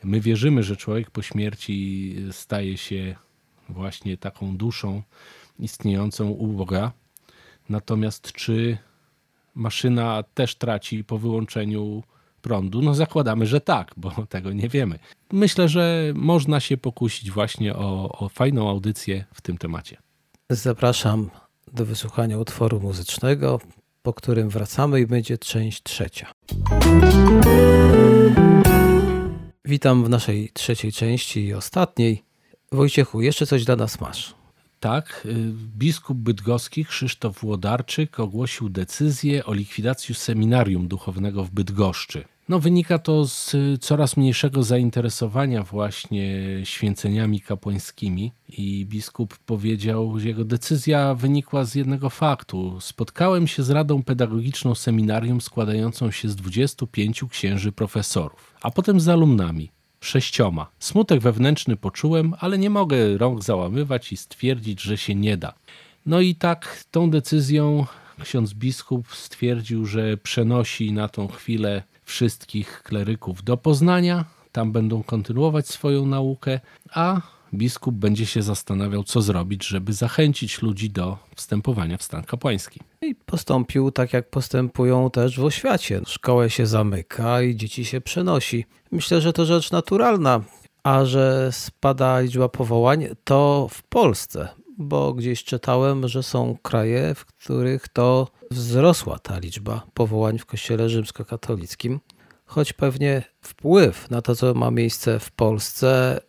My 0.04 0.20
wierzymy, 0.20 0.62
że 0.62 0.76
człowiek 0.76 1.10
po 1.10 1.22
śmierci 1.22 2.16
staje 2.32 2.76
się 2.76 3.16
właśnie 3.68 4.16
taką 4.16 4.56
duszą 4.56 5.02
istniejącą 5.58 6.28
u 6.28 6.46
Boga. 6.46 6.92
Natomiast 7.68 8.32
czy 8.32 8.78
maszyna 9.54 10.22
też 10.34 10.54
traci 10.54 11.04
po 11.04 11.18
wyłączeniu 11.18 12.02
prądu? 12.48 12.82
No 12.82 12.94
zakładamy, 12.94 13.46
że 13.46 13.60
tak, 13.60 13.92
bo 13.96 14.10
tego 14.34 14.52
nie 14.52 14.68
wiemy. 14.68 14.98
Myślę, 15.32 15.68
że 15.68 16.12
można 16.14 16.60
się 16.60 16.76
pokusić 16.76 17.30
właśnie 17.30 17.76
o, 17.76 18.18
o 18.18 18.28
fajną 18.28 18.70
audycję 18.70 19.24
w 19.34 19.40
tym 19.40 19.58
temacie. 19.58 19.96
Zapraszam 20.50 21.30
do 21.72 21.86
wysłuchania 21.86 22.38
utworu 22.38 22.80
muzycznego, 22.80 23.60
po 24.02 24.12
którym 24.12 24.48
wracamy 24.48 25.00
i 25.00 25.06
będzie 25.06 25.38
część 25.38 25.82
trzecia. 25.82 26.32
Witam 29.64 30.04
w 30.04 30.08
naszej 30.08 30.50
trzeciej 30.54 30.92
części 30.92 31.44
i 31.44 31.54
ostatniej. 31.54 32.22
Wojciechu, 32.72 33.22
jeszcze 33.22 33.46
coś 33.46 33.64
dla 33.64 33.76
nas 33.76 34.00
masz. 34.00 34.34
Tak, 34.80 35.22
y, 35.26 35.52
biskup 35.76 36.18
bydgoski 36.18 36.84
Krzysztof 36.84 37.40
Włodarczyk 37.40 38.20
ogłosił 38.20 38.68
decyzję 38.68 39.44
o 39.44 39.54
likwidacji 39.54 40.14
seminarium 40.14 40.88
duchownego 40.88 41.44
w 41.44 41.50
Bydgoszczy. 41.50 42.24
No, 42.48 42.58
wynika 42.58 42.98
to 42.98 43.24
z 43.26 43.56
coraz 43.80 44.16
mniejszego 44.16 44.62
zainteresowania 44.62 45.62
właśnie 45.62 46.40
święceniami 46.64 47.40
kapłańskimi 47.40 48.32
i 48.48 48.86
biskup 48.86 49.38
powiedział, 49.38 50.18
że 50.18 50.28
jego 50.28 50.44
decyzja 50.44 51.14
wynikła 51.14 51.64
z 51.64 51.74
jednego 51.74 52.10
faktu. 52.10 52.80
Spotkałem 52.80 53.46
się 53.46 53.62
z 53.62 53.70
Radą 53.70 54.02
Pedagogiczną 54.02 54.74
Seminarium 54.74 55.40
składającą 55.40 56.10
się 56.10 56.28
z 56.28 56.36
25 56.36 57.24
księży 57.30 57.72
profesorów, 57.72 58.54
a 58.62 58.70
potem 58.70 59.00
z 59.00 59.08
alumnami 59.08 59.70
sześcioma. 60.00 60.66
Smutek 60.78 61.20
wewnętrzny 61.20 61.76
poczułem, 61.76 62.34
ale 62.40 62.58
nie 62.58 62.70
mogę 62.70 63.18
rąk 63.18 63.44
załamywać 63.44 64.12
i 64.12 64.16
stwierdzić, 64.16 64.82
że 64.82 64.98
się 64.98 65.14
nie 65.14 65.36
da. 65.36 65.54
No 66.06 66.20
i 66.20 66.34
tak 66.34 66.84
tą 66.90 67.10
decyzją 67.10 67.86
ksiądz 68.22 68.54
biskup 68.54 69.14
stwierdził, 69.14 69.86
że 69.86 70.16
przenosi 70.16 70.92
na 70.92 71.08
tą 71.08 71.28
chwilę 71.28 71.82
wszystkich 72.08 72.82
kleryków 72.82 73.42
do 73.42 73.56
Poznania. 73.56 74.24
Tam 74.52 74.72
będą 74.72 75.02
kontynuować 75.02 75.68
swoją 75.68 76.06
naukę, 76.06 76.60
a 76.90 77.20
biskup 77.54 77.94
będzie 77.94 78.26
się 78.26 78.42
zastanawiał, 78.42 79.04
co 79.04 79.22
zrobić, 79.22 79.66
żeby 79.66 79.92
zachęcić 79.92 80.62
ludzi 80.62 80.90
do 80.90 81.18
wstępowania 81.36 81.96
w 81.96 82.02
stan 82.02 82.24
kapłański. 82.24 82.80
I 83.02 83.14
postąpił 83.14 83.90
tak, 83.90 84.12
jak 84.12 84.30
postępują 84.30 85.10
też 85.10 85.40
w 85.40 85.44
oświacie. 85.44 86.00
Szkołę 86.06 86.50
się 86.50 86.66
zamyka 86.66 87.42
i 87.42 87.56
dzieci 87.56 87.84
się 87.84 88.00
przenosi. 88.00 88.64
Myślę, 88.90 89.20
że 89.20 89.32
to 89.32 89.44
rzecz 89.44 89.70
naturalna. 89.70 90.40
A 90.82 91.04
że 91.04 91.48
spada 91.52 92.20
liczba 92.20 92.48
powołań, 92.48 93.06
to 93.24 93.68
w 93.70 93.82
Polsce, 93.82 94.48
bo 94.78 95.12
gdzieś 95.14 95.44
czytałem, 95.44 96.08
że 96.08 96.22
są 96.22 96.56
kraje, 96.62 97.14
w 97.14 97.24
których 97.24 97.88
to 97.88 98.28
wzrosła 98.50 99.18
ta 99.18 99.38
liczba 99.38 99.86
powołań 99.94 100.38
w 100.38 100.46
Kościele 100.46 100.88
Rzymskokatolickim, 100.88 102.00
choć 102.46 102.72
pewnie 102.72 103.22
wpływ 103.40 104.10
na 104.10 104.22
to, 104.22 104.36
co 104.36 104.54
ma 104.54 104.70
miejsce 104.70 105.18
w 105.18 105.30
Polsce, 105.30 106.20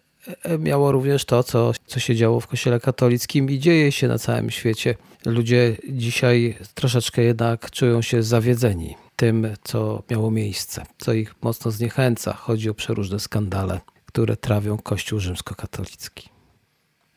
e, 0.44 0.58
miało 0.58 0.92
również 0.92 1.26
to, 1.26 1.44
co, 1.44 1.72
co 1.86 2.00
się 2.00 2.16
działo 2.16 2.40
w 2.40 2.48
Kościele 2.48 2.80
katolickim 2.80 3.50
i 3.50 3.60
dzieje 3.60 3.92
się 3.92 4.08
na 4.08 4.18
całym 4.18 4.50
świecie. 4.50 4.96
Ludzie 5.26 5.78
dzisiaj 5.90 6.58
troszeczkę 6.74 7.22
jednak 7.22 7.72
czują 7.72 8.02
się 8.02 8.24
zawiedzeni 8.24 8.96
tym, 9.16 9.48
co 9.64 10.04
miało 10.10 10.32
miejsce, 10.32 10.86
co 10.98 11.14
ich 11.14 11.36
mocno 11.42 11.72
zniechęca. 11.72 12.34
Chodzi 12.34 12.70
o 12.70 12.74
przeróżne 12.74 13.20
skandale, 13.20 13.80
które 14.06 14.38
trawią 14.38 14.78
Kościół 14.78 15.20
rzymskokatolicki. 15.20 16.39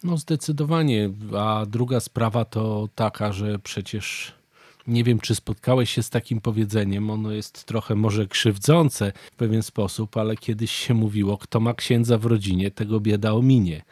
No 0.05 0.17
zdecydowanie. 0.17 1.11
A 1.39 1.67
druga 1.67 2.01
sprawa 2.01 2.45
to 2.45 2.89
taka, 2.95 3.33
że 3.33 3.59
przecież 3.59 4.33
nie 4.87 5.05
wiem, 5.05 5.21
czy 5.21 5.35
spotkałeś 5.35 5.91
się 5.91 6.03
z 6.03 6.11
takim 6.11 6.41
powiedzeniem. 6.41 7.11
Ono 7.11 7.31
jest 7.31 7.65
trochę 7.65 7.95
może 7.95 8.27
krzywdzące 8.27 9.13
w 9.33 9.37
pewien 9.37 9.63
sposób, 9.63 10.17
ale 10.17 10.37
kiedyś 10.37 10.73
się 10.73 10.95
mówiło, 10.95 11.39
kto 11.39 11.61
ma 11.61 11.75
księdza 11.75 12.19
w 12.19 12.25
rodzinie, 12.25 12.71
tego 12.71 13.01
bieda 13.01 13.33
ominie. 13.33 13.83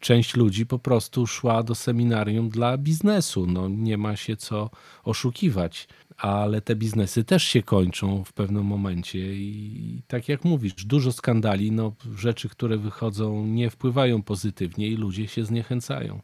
Część 0.00 0.36
ludzi 0.36 0.66
po 0.66 0.78
prostu 0.78 1.26
szła 1.26 1.62
do 1.62 1.74
seminarium 1.74 2.48
dla 2.48 2.78
biznesu. 2.78 3.46
No, 3.46 3.68
nie 3.68 3.98
ma 3.98 4.16
się 4.16 4.36
co 4.36 4.70
oszukiwać, 5.04 5.88
ale 6.16 6.60
te 6.60 6.76
biznesy 6.76 7.24
też 7.24 7.42
się 7.42 7.62
kończą 7.62 8.24
w 8.24 8.32
pewnym 8.32 8.64
momencie. 8.64 9.18
I 9.34 10.02
tak 10.06 10.28
jak 10.28 10.44
mówisz, 10.44 10.84
dużo 10.84 11.12
skandali, 11.12 11.72
no, 11.72 11.92
rzeczy, 12.16 12.48
które 12.48 12.78
wychodzą, 12.78 13.46
nie 13.46 13.70
wpływają 13.70 14.22
pozytywnie 14.22 14.88
i 14.88 14.96
ludzie 14.96 15.28
się 15.28 15.44
zniechęcają. 15.44 16.20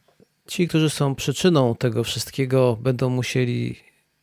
Ci, 0.46 0.68
którzy 0.68 0.90
są 0.90 1.14
przyczyną 1.14 1.74
tego 1.74 2.04
wszystkiego, 2.04 2.78
będą 2.82 3.10
musieli 3.10 3.76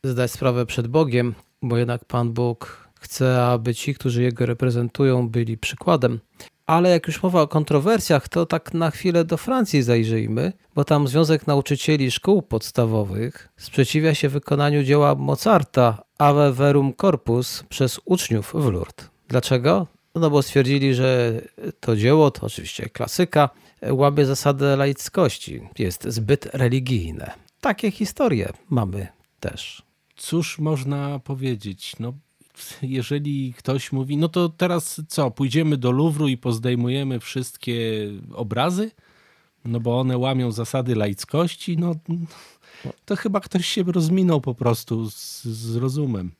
zdać 0.04 0.30
sprawę 0.30 0.66
przed 0.66 0.86
Bogiem, 0.86 1.34
bo 1.62 1.76
jednak 1.76 2.04
Pan 2.04 2.32
Bóg 2.32 2.88
chce, 3.00 3.44
aby 3.44 3.74
ci, 3.74 3.94
którzy 3.94 4.22
Jego 4.22 4.46
reprezentują, 4.46 5.28
byli 5.28 5.58
przykładem. 5.58 6.20
Ale 6.72 6.90
jak 6.90 7.06
już 7.06 7.22
mowa 7.22 7.42
o 7.42 7.48
kontrowersjach, 7.48 8.28
to 8.28 8.46
tak 8.46 8.74
na 8.74 8.90
chwilę 8.90 9.24
do 9.24 9.36
Francji 9.36 9.82
zajrzyjmy, 9.82 10.52
bo 10.74 10.84
tam 10.84 11.08
Związek 11.08 11.46
Nauczycieli 11.46 12.10
Szkół 12.10 12.42
Podstawowych 12.42 13.48
sprzeciwia 13.56 14.14
się 14.14 14.28
wykonaniu 14.28 14.82
dzieła 14.82 15.14
Mozarta 15.14 16.02
Ave 16.18 16.52
Verum 16.52 16.94
Corpus 17.00 17.64
przez 17.68 18.00
uczniów 18.04 18.52
w 18.54 18.72
Lourdes. 18.72 19.10
Dlaczego? 19.28 19.86
No 20.14 20.30
bo 20.30 20.42
stwierdzili, 20.42 20.94
że 20.94 21.40
to 21.80 21.96
dzieło, 21.96 22.30
to 22.30 22.46
oczywiście 22.46 22.88
klasyka, 22.88 23.50
łamie 23.90 24.26
zasadę 24.26 24.76
laickości, 24.76 25.60
jest 25.78 26.04
zbyt 26.08 26.46
religijne. 26.52 27.30
Takie 27.60 27.90
historie 27.90 28.52
mamy 28.70 29.06
też. 29.40 29.82
Cóż 30.16 30.58
można 30.58 31.18
powiedzieć? 31.18 31.94
No, 32.00 32.12
jeżeli 32.82 33.54
ktoś 33.54 33.92
mówi, 33.92 34.16
no 34.16 34.28
to 34.28 34.48
teraz 34.48 35.00
co, 35.08 35.30
pójdziemy 35.30 35.76
do 35.76 35.90
Luwru 35.90 36.28
i 36.28 36.36
pozdejmujemy 36.36 37.20
wszystkie 37.20 38.08
obrazy? 38.34 38.90
No 39.64 39.80
bo 39.80 40.00
one 40.00 40.18
łamią 40.18 40.52
zasady 40.52 40.94
laickości? 40.94 41.76
No 41.76 41.94
to 43.04 43.16
chyba 43.16 43.40
ktoś 43.40 43.66
się 43.66 43.82
rozminął 43.82 44.40
po 44.40 44.54
prostu 44.54 45.10
z, 45.10 45.44
z 45.44 45.76
rozumem. 45.76 46.30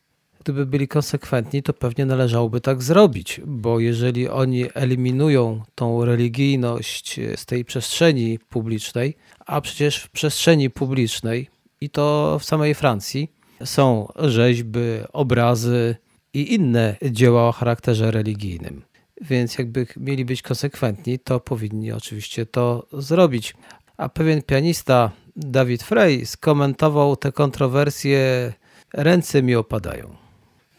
Gdyby 0.40 0.66
byli 0.66 0.88
konsekwentni, 0.88 1.62
to 1.62 1.72
pewnie 1.72 2.06
należałoby 2.06 2.60
tak 2.60 2.82
zrobić, 2.82 3.40
bo 3.46 3.80
jeżeli 3.80 4.28
oni 4.28 4.64
eliminują 4.74 5.62
tą 5.74 6.04
religijność 6.04 7.20
z 7.36 7.46
tej 7.46 7.64
przestrzeni 7.64 8.38
publicznej, 8.38 9.16
a 9.46 9.60
przecież 9.60 9.98
w 9.98 10.10
przestrzeni 10.10 10.70
publicznej, 10.70 11.48
i 11.80 11.90
to 11.90 12.36
w 12.40 12.44
samej 12.44 12.74
Francji, 12.74 13.32
są 13.64 14.12
rzeźby, 14.16 14.80
obrazy 15.12 15.96
i 16.34 16.54
inne 16.54 16.96
dzieła 17.10 17.48
o 17.48 17.52
charakterze 17.52 18.10
religijnym. 18.10 18.82
Więc 19.20 19.58
jakby 19.58 19.86
mieli 19.96 20.24
być 20.24 20.42
konsekwentni, 20.42 21.18
to 21.18 21.40
powinni 21.40 21.92
oczywiście 21.92 22.46
to 22.46 22.86
zrobić. 22.92 23.54
A 23.96 24.08
pewien 24.08 24.42
pianista, 24.42 25.10
Dawid 25.36 25.82
Frey, 25.82 26.26
skomentował 26.26 27.16
te 27.16 27.32
kontrowersje 27.32 28.52
ręce 28.92 29.42
mi 29.42 29.54
opadają. 29.54 30.16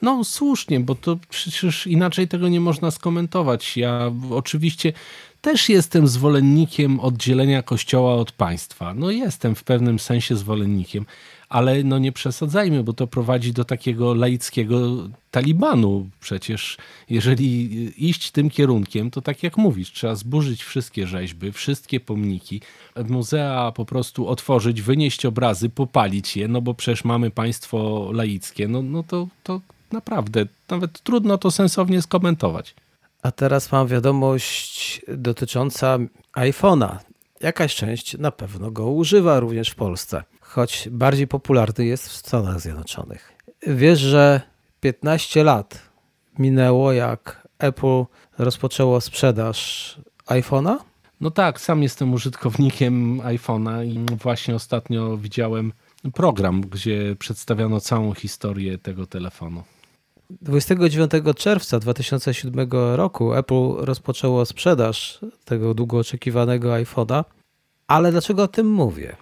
No 0.01 0.23
słusznie, 0.23 0.79
bo 0.79 0.95
to 0.95 1.17
przecież 1.29 1.87
inaczej 1.87 2.27
tego 2.27 2.49
nie 2.49 2.59
można 2.59 2.91
skomentować. 2.91 3.77
Ja 3.77 4.11
oczywiście 4.31 4.93
też 5.43 5.69
jestem 5.69 6.07
zwolennikiem 6.07 6.99
oddzielenia 6.99 7.63
kościoła 7.63 8.15
od 8.15 8.31
państwa. 8.31 8.93
No 8.93 9.11
jestem 9.11 9.55
w 9.55 9.63
pewnym 9.63 9.99
sensie 9.99 10.35
zwolennikiem, 10.35 11.05
ale 11.49 11.83
no 11.83 11.99
nie 11.99 12.11
przesadzajmy, 12.11 12.83
bo 12.83 12.93
to 12.93 13.07
prowadzi 13.07 13.53
do 13.53 13.65
takiego 13.65 14.13
laickiego 14.13 14.79
talibanu. 15.31 16.09
Przecież 16.19 16.77
jeżeli 17.09 18.09
iść 18.09 18.31
tym 18.31 18.49
kierunkiem, 18.49 19.11
to 19.11 19.21
tak 19.21 19.43
jak 19.43 19.57
mówisz, 19.57 19.91
trzeba 19.91 20.15
zburzyć 20.15 20.63
wszystkie 20.63 21.07
rzeźby, 21.07 21.51
wszystkie 21.51 21.99
pomniki, 21.99 22.61
muzea 23.09 23.71
po 23.71 23.85
prostu 23.85 24.27
otworzyć, 24.27 24.81
wynieść 24.81 25.25
obrazy, 25.25 25.69
popalić 25.69 26.37
je, 26.37 26.47
no 26.47 26.61
bo 26.61 26.73
przecież 26.73 27.03
mamy 27.03 27.31
państwo 27.31 28.09
laickie. 28.13 28.67
No, 28.67 28.81
no 28.81 29.03
to, 29.03 29.27
to 29.43 29.61
naprawdę 29.91 30.45
nawet 30.69 31.01
trudno 31.01 31.37
to 31.37 31.51
sensownie 31.51 32.01
skomentować. 32.01 32.75
A 33.23 33.31
teraz 33.31 33.71
mam 33.71 33.87
wiadomość 33.87 35.01
dotycząca 35.07 35.97
iPhone'a. 36.35 36.97
Jakaś 37.41 37.75
część 37.75 38.17
na 38.17 38.31
pewno 38.31 38.71
go 38.71 38.91
używa 38.91 39.39
również 39.39 39.69
w 39.69 39.75
Polsce, 39.75 40.23
choć 40.41 40.89
bardziej 40.91 41.27
popularny 41.27 41.85
jest 41.85 42.09
w 42.09 42.15
Stanach 42.15 42.59
Zjednoczonych. 42.59 43.33
Wiesz, 43.67 43.99
że 43.99 44.41
15 44.79 45.43
lat 45.43 45.89
minęło, 46.39 46.93
jak 46.93 47.47
Apple 47.59 48.03
rozpoczęło 48.37 49.01
sprzedaż 49.01 49.97
iPhone'a? 50.25 50.77
No 51.21 51.31
tak, 51.31 51.61
sam 51.61 51.83
jestem 51.83 52.13
użytkownikiem 52.13 53.19
iPhone'a 53.19 53.85
i 53.85 54.15
właśnie 54.15 54.55
ostatnio 54.55 55.17
widziałem 55.17 55.73
program, 56.13 56.61
gdzie 56.61 57.15
przedstawiono 57.19 57.79
całą 57.79 58.13
historię 58.13 58.77
tego 58.77 59.05
telefonu. 59.05 59.63
29 60.29 61.11
czerwca 61.35 61.79
2007 61.79 62.69
roku 62.95 63.33
Apple 63.33 63.73
rozpoczęło 63.77 64.45
sprzedaż 64.45 65.19
tego 65.45 65.73
długo 65.73 65.97
oczekiwanego 65.97 66.69
iPhone'a. 66.69 67.23
Ale 67.87 68.11
dlaczego 68.11 68.43
o 68.43 68.47
tym 68.47 68.71
mówię? 68.71 69.15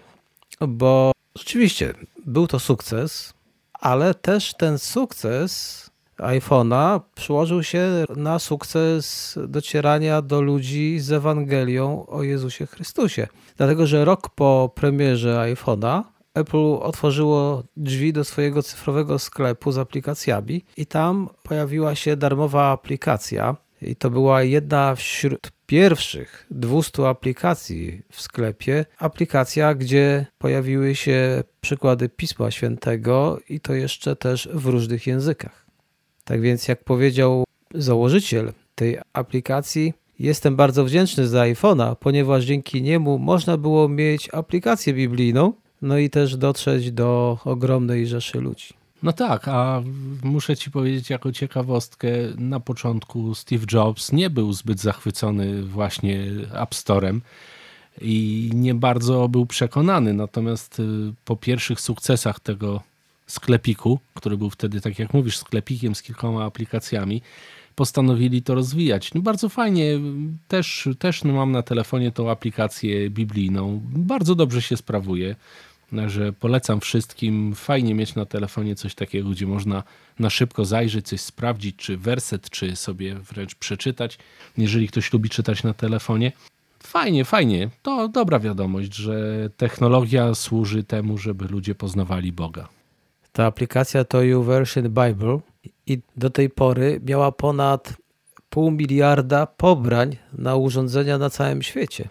Bo 0.68 1.12
rzeczywiście 1.36 1.94
był 2.26 2.48
to 2.48 2.60
sukces, 2.60 3.34
ale 3.74 4.14
też 4.14 4.54
ten 4.54 4.80
sukces 4.80 5.82
iPhone'a 6.18 7.02
przyłożył 7.16 7.64
się 7.64 8.06
na 8.16 8.40
sukces 8.40 9.36
docierania 9.48 10.22
do 10.22 10.42
ludzi 10.42 11.00
z 11.00 11.12
Ewangelią 11.12 12.06
o 12.06 12.24
Jezusie 12.24 12.66
Chrystusie. 12.66 13.28
Dlatego, 13.58 13.88
że 13.88 14.06
rok 14.06 14.30
po 14.30 14.72
premierze 14.76 15.56
iPhone'a 15.56 16.04
Apple 16.34 16.80
otworzyło 16.82 17.64
drzwi 17.78 18.14
do 18.14 18.24
swojego 18.24 18.64
cyfrowego 18.64 19.20
sklepu 19.20 19.72
z 19.72 19.78
aplikacjami 19.78 20.64
i 20.78 20.86
tam 20.86 21.30
pojawiła 21.44 21.96
się 21.96 22.16
darmowa 22.16 22.72
aplikacja. 22.72 23.56
I 23.82 23.96
to 23.96 24.10
była 24.10 24.44
jedna 24.44 24.96
wśród 24.96 25.52
pierwszych 25.66 26.48
200 26.52 27.08
aplikacji 27.08 28.02
w 28.12 28.22
sklepie. 28.22 28.86
Aplikacja, 28.98 29.74
gdzie 29.76 30.26
pojawiły 30.38 30.96
się 30.96 31.44
przykłady 31.62 32.10
Pisma 32.10 32.52
Świętego 32.52 33.40
i 33.50 33.60
to 33.60 33.74
jeszcze 33.74 34.16
też 34.16 34.50
w 34.54 34.66
różnych 34.66 35.08
językach. 35.08 35.66
Tak 36.24 36.42
więc, 36.42 36.68
jak 36.68 36.84
powiedział 36.84 37.44
założyciel 37.74 38.54
tej 38.76 38.98
aplikacji, 39.14 39.94
jestem 40.20 40.56
bardzo 40.56 40.86
wdzięczny 40.86 41.28
za 41.28 41.42
iPhone'a, 41.42 41.96
ponieważ 41.96 42.44
dzięki 42.44 42.82
niemu 42.82 43.20
można 43.20 43.58
było 43.58 43.90
mieć 43.90 44.30
aplikację 44.34 44.94
biblijną, 44.94 45.54
no 45.82 45.98
i 45.98 46.10
też 46.10 46.38
dotrzeć 46.38 46.92
do 46.92 47.38
ogromnej 47.46 48.08
rzeszy 48.08 48.40
ludzi. 48.40 48.68
No 49.04 49.14
tak, 49.14 49.48
a 49.48 49.84
muszę 50.24 50.58
ci 50.58 50.72
powiedzieć 50.72 51.10
jako 51.10 51.32
ciekawostkę, 51.32 52.08
na 52.38 52.60
początku 52.60 53.36
Steve 53.36 53.66
Jobs 53.74 54.12
nie 54.12 54.30
był 54.30 54.54
zbyt 54.54 54.80
zachwycony 54.80 55.64
właśnie 55.64 56.24
App 56.54 56.76
Storem 56.76 57.22
i 58.02 58.50
nie 58.54 58.76
bardzo 58.76 59.30
był 59.30 59.46
przekonany. 59.46 60.14
Natomiast 60.14 60.80
y, 60.80 60.84
po 61.26 61.36
pierwszych 61.36 61.82
sukcesach 61.82 62.40
tego 62.40 62.82
sklepiku, 63.28 64.00
który 64.14 64.38
był 64.38 64.50
wtedy, 64.50 64.82
tak 64.82 65.00
jak 65.00 65.14
mówisz, 65.14 65.38
sklepikiem 65.38 65.96
z 65.96 66.02
kilkoma 66.02 66.46
aplikacjami, 66.46 67.22
postanowili 67.76 68.42
to 68.42 68.56
rozwijać. 68.56 69.14
No 69.14 69.22
bardzo 69.22 69.50
fajnie, 69.50 70.00
też, 70.48 70.90
też 71.00 71.24
mam 71.24 71.52
na 71.52 71.62
telefonie 71.62 72.12
tą 72.12 72.32
aplikację 72.32 73.10
biblijną. 73.10 73.82
Bardzo 73.84 74.36
dobrze 74.36 74.62
się 74.62 74.78
sprawuje, 74.78 75.36
że 76.08 76.34
polecam 76.34 76.80
wszystkim. 76.80 77.56
Fajnie 77.56 77.96
mieć 77.96 78.16
na 78.16 78.26
telefonie 78.26 78.76
coś 78.76 78.96
takiego, 78.96 79.30
gdzie 79.30 79.48
można 79.48 79.84
na 80.20 80.30
szybko 80.30 80.66
zajrzeć, 80.66 81.08
coś 81.08 81.22
sprawdzić, 81.22 81.76
czy 81.76 81.98
werset, 81.98 82.50
czy 82.50 82.76
sobie 82.76 83.16
wręcz 83.16 83.56
przeczytać, 83.56 84.18
jeżeli 84.58 84.88
ktoś 84.88 85.14
lubi 85.14 85.30
czytać 85.30 85.64
na 85.64 85.74
telefonie. 85.74 86.32
Fajnie, 86.84 87.26
fajnie. 87.26 87.70
To 87.82 88.08
dobra 88.08 88.40
wiadomość, 88.40 88.96
że 88.96 89.50
technologia 89.58 90.36
służy 90.36 90.84
temu, 90.84 91.18
żeby 91.18 91.46
ludzie 91.46 91.76
poznawali 91.76 92.32
Boga. 92.32 92.68
Ta 93.32 93.46
aplikacja 93.46 94.04
to 94.04 94.22
YouVersion 94.22 94.90
Bible 94.90 95.40
i 95.88 96.00
do 96.18 96.30
tej 96.30 96.50
pory 96.50 97.02
miała 97.06 97.32
ponad 97.32 97.94
pół 98.50 98.72
miliarda 98.72 99.46
pobrań 99.46 100.18
na 100.34 100.56
urządzenia 100.56 101.18
na 101.18 101.30
całym 101.30 101.62
świecie. 101.62 102.10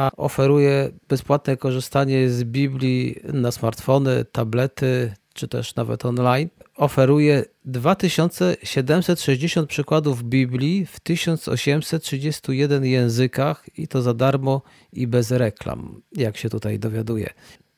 A 0.00 0.10
oferuje 0.16 0.90
bezpłatne 1.08 1.56
korzystanie 1.56 2.30
z 2.30 2.44
Biblii 2.44 3.16
na 3.32 3.50
smartfony, 3.50 4.24
tablety 4.32 5.14
czy 5.34 5.48
też 5.48 5.74
nawet 5.74 6.04
online. 6.04 6.48
Oferuje 6.76 7.44
2760 7.64 9.68
przykładów 9.68 10.22
Biblii 10.22 10.86
w 10.86 11.00
1831 11.00 12.84
językach 12.84 13.78
i 13.78 13.88
to 13.88 14.02
za 14.02 14.14
darmo 14.14 14.62
i 14.92 15.06
bez 15.06 15.30
reklam, 15.30 16.02
jak 16.16 16.36
się 16.36 16.50
tutaj 16.50 16.78
dowiaduje. 16.78 17.30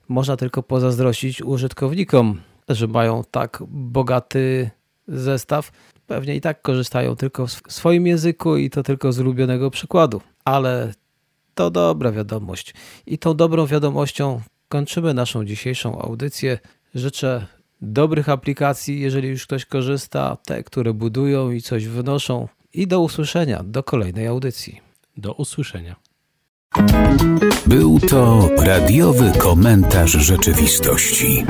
Można 0.09 0.37
tylko 0.37 0.63
pozazdrościć 0.63 1.43
użytkownikom, 1.43 2.41
że 2.69 2.87
mają 2.87 3.23
tak 3.31 3.63
bogaty 3.69 4.71
zestaw. 5.09 5.73
Pewnie 6.07 6.37
i 6.37 6.41
tak 6.41 6.63
korzystają 6.63 7.17
tylko 7.17 7.47
w 7.47 7.63
swoim 7.69 8.07
języku 8.07 8.57
i 8.57 8.71
to 8.71 8.83
tylko 8.83 9.13
z 9.13 9.21
ulubionego 9.21 9.71
przykładu. 9.71 10.21
Ale 10.45 10.93
to 11.55 11.71
dobra 11.71 12.13
wiadomość. 12.13 12.75
I 13.07 13.19
tą 13.19 13.35
dobrą 13.35 13.67
wiadomością 13.67 14.41
kończymy 14.69 15.15
naszą 15.15 15.45
dzisiejszą 15.45 16.03
audycję. 16.03 16.59
Życzę 16.95 17.47
dobrych 17.83 18.29
aplikacji, 18.29 19.01
jeżeli 19.01 19.29
już 19.29 19.47
ktoś 19.47 19.65
korzysta, 19.65 20.37
te, 20.47 20.63
które 20.63 20.95
budują 20.95 21.51
i 21.51 21.61
coś 21.63 21.87
wynoszą. 21.87 22.49
I 22.75 22.87
do 22.87 23.01
usłyszenia, 23.01 23.63
do 23.65 23.83
kolejnej 23.83 24.27
audycji. 24.27 24.81
Do 25.17 25.33
usłyszenia. 25.33 25.97
Był 27.67 28.01
to 28.01 28.49
radiowy 28.57 29.33
komentarz 29.39 30.11
rzeczywistości. 30.11 31.45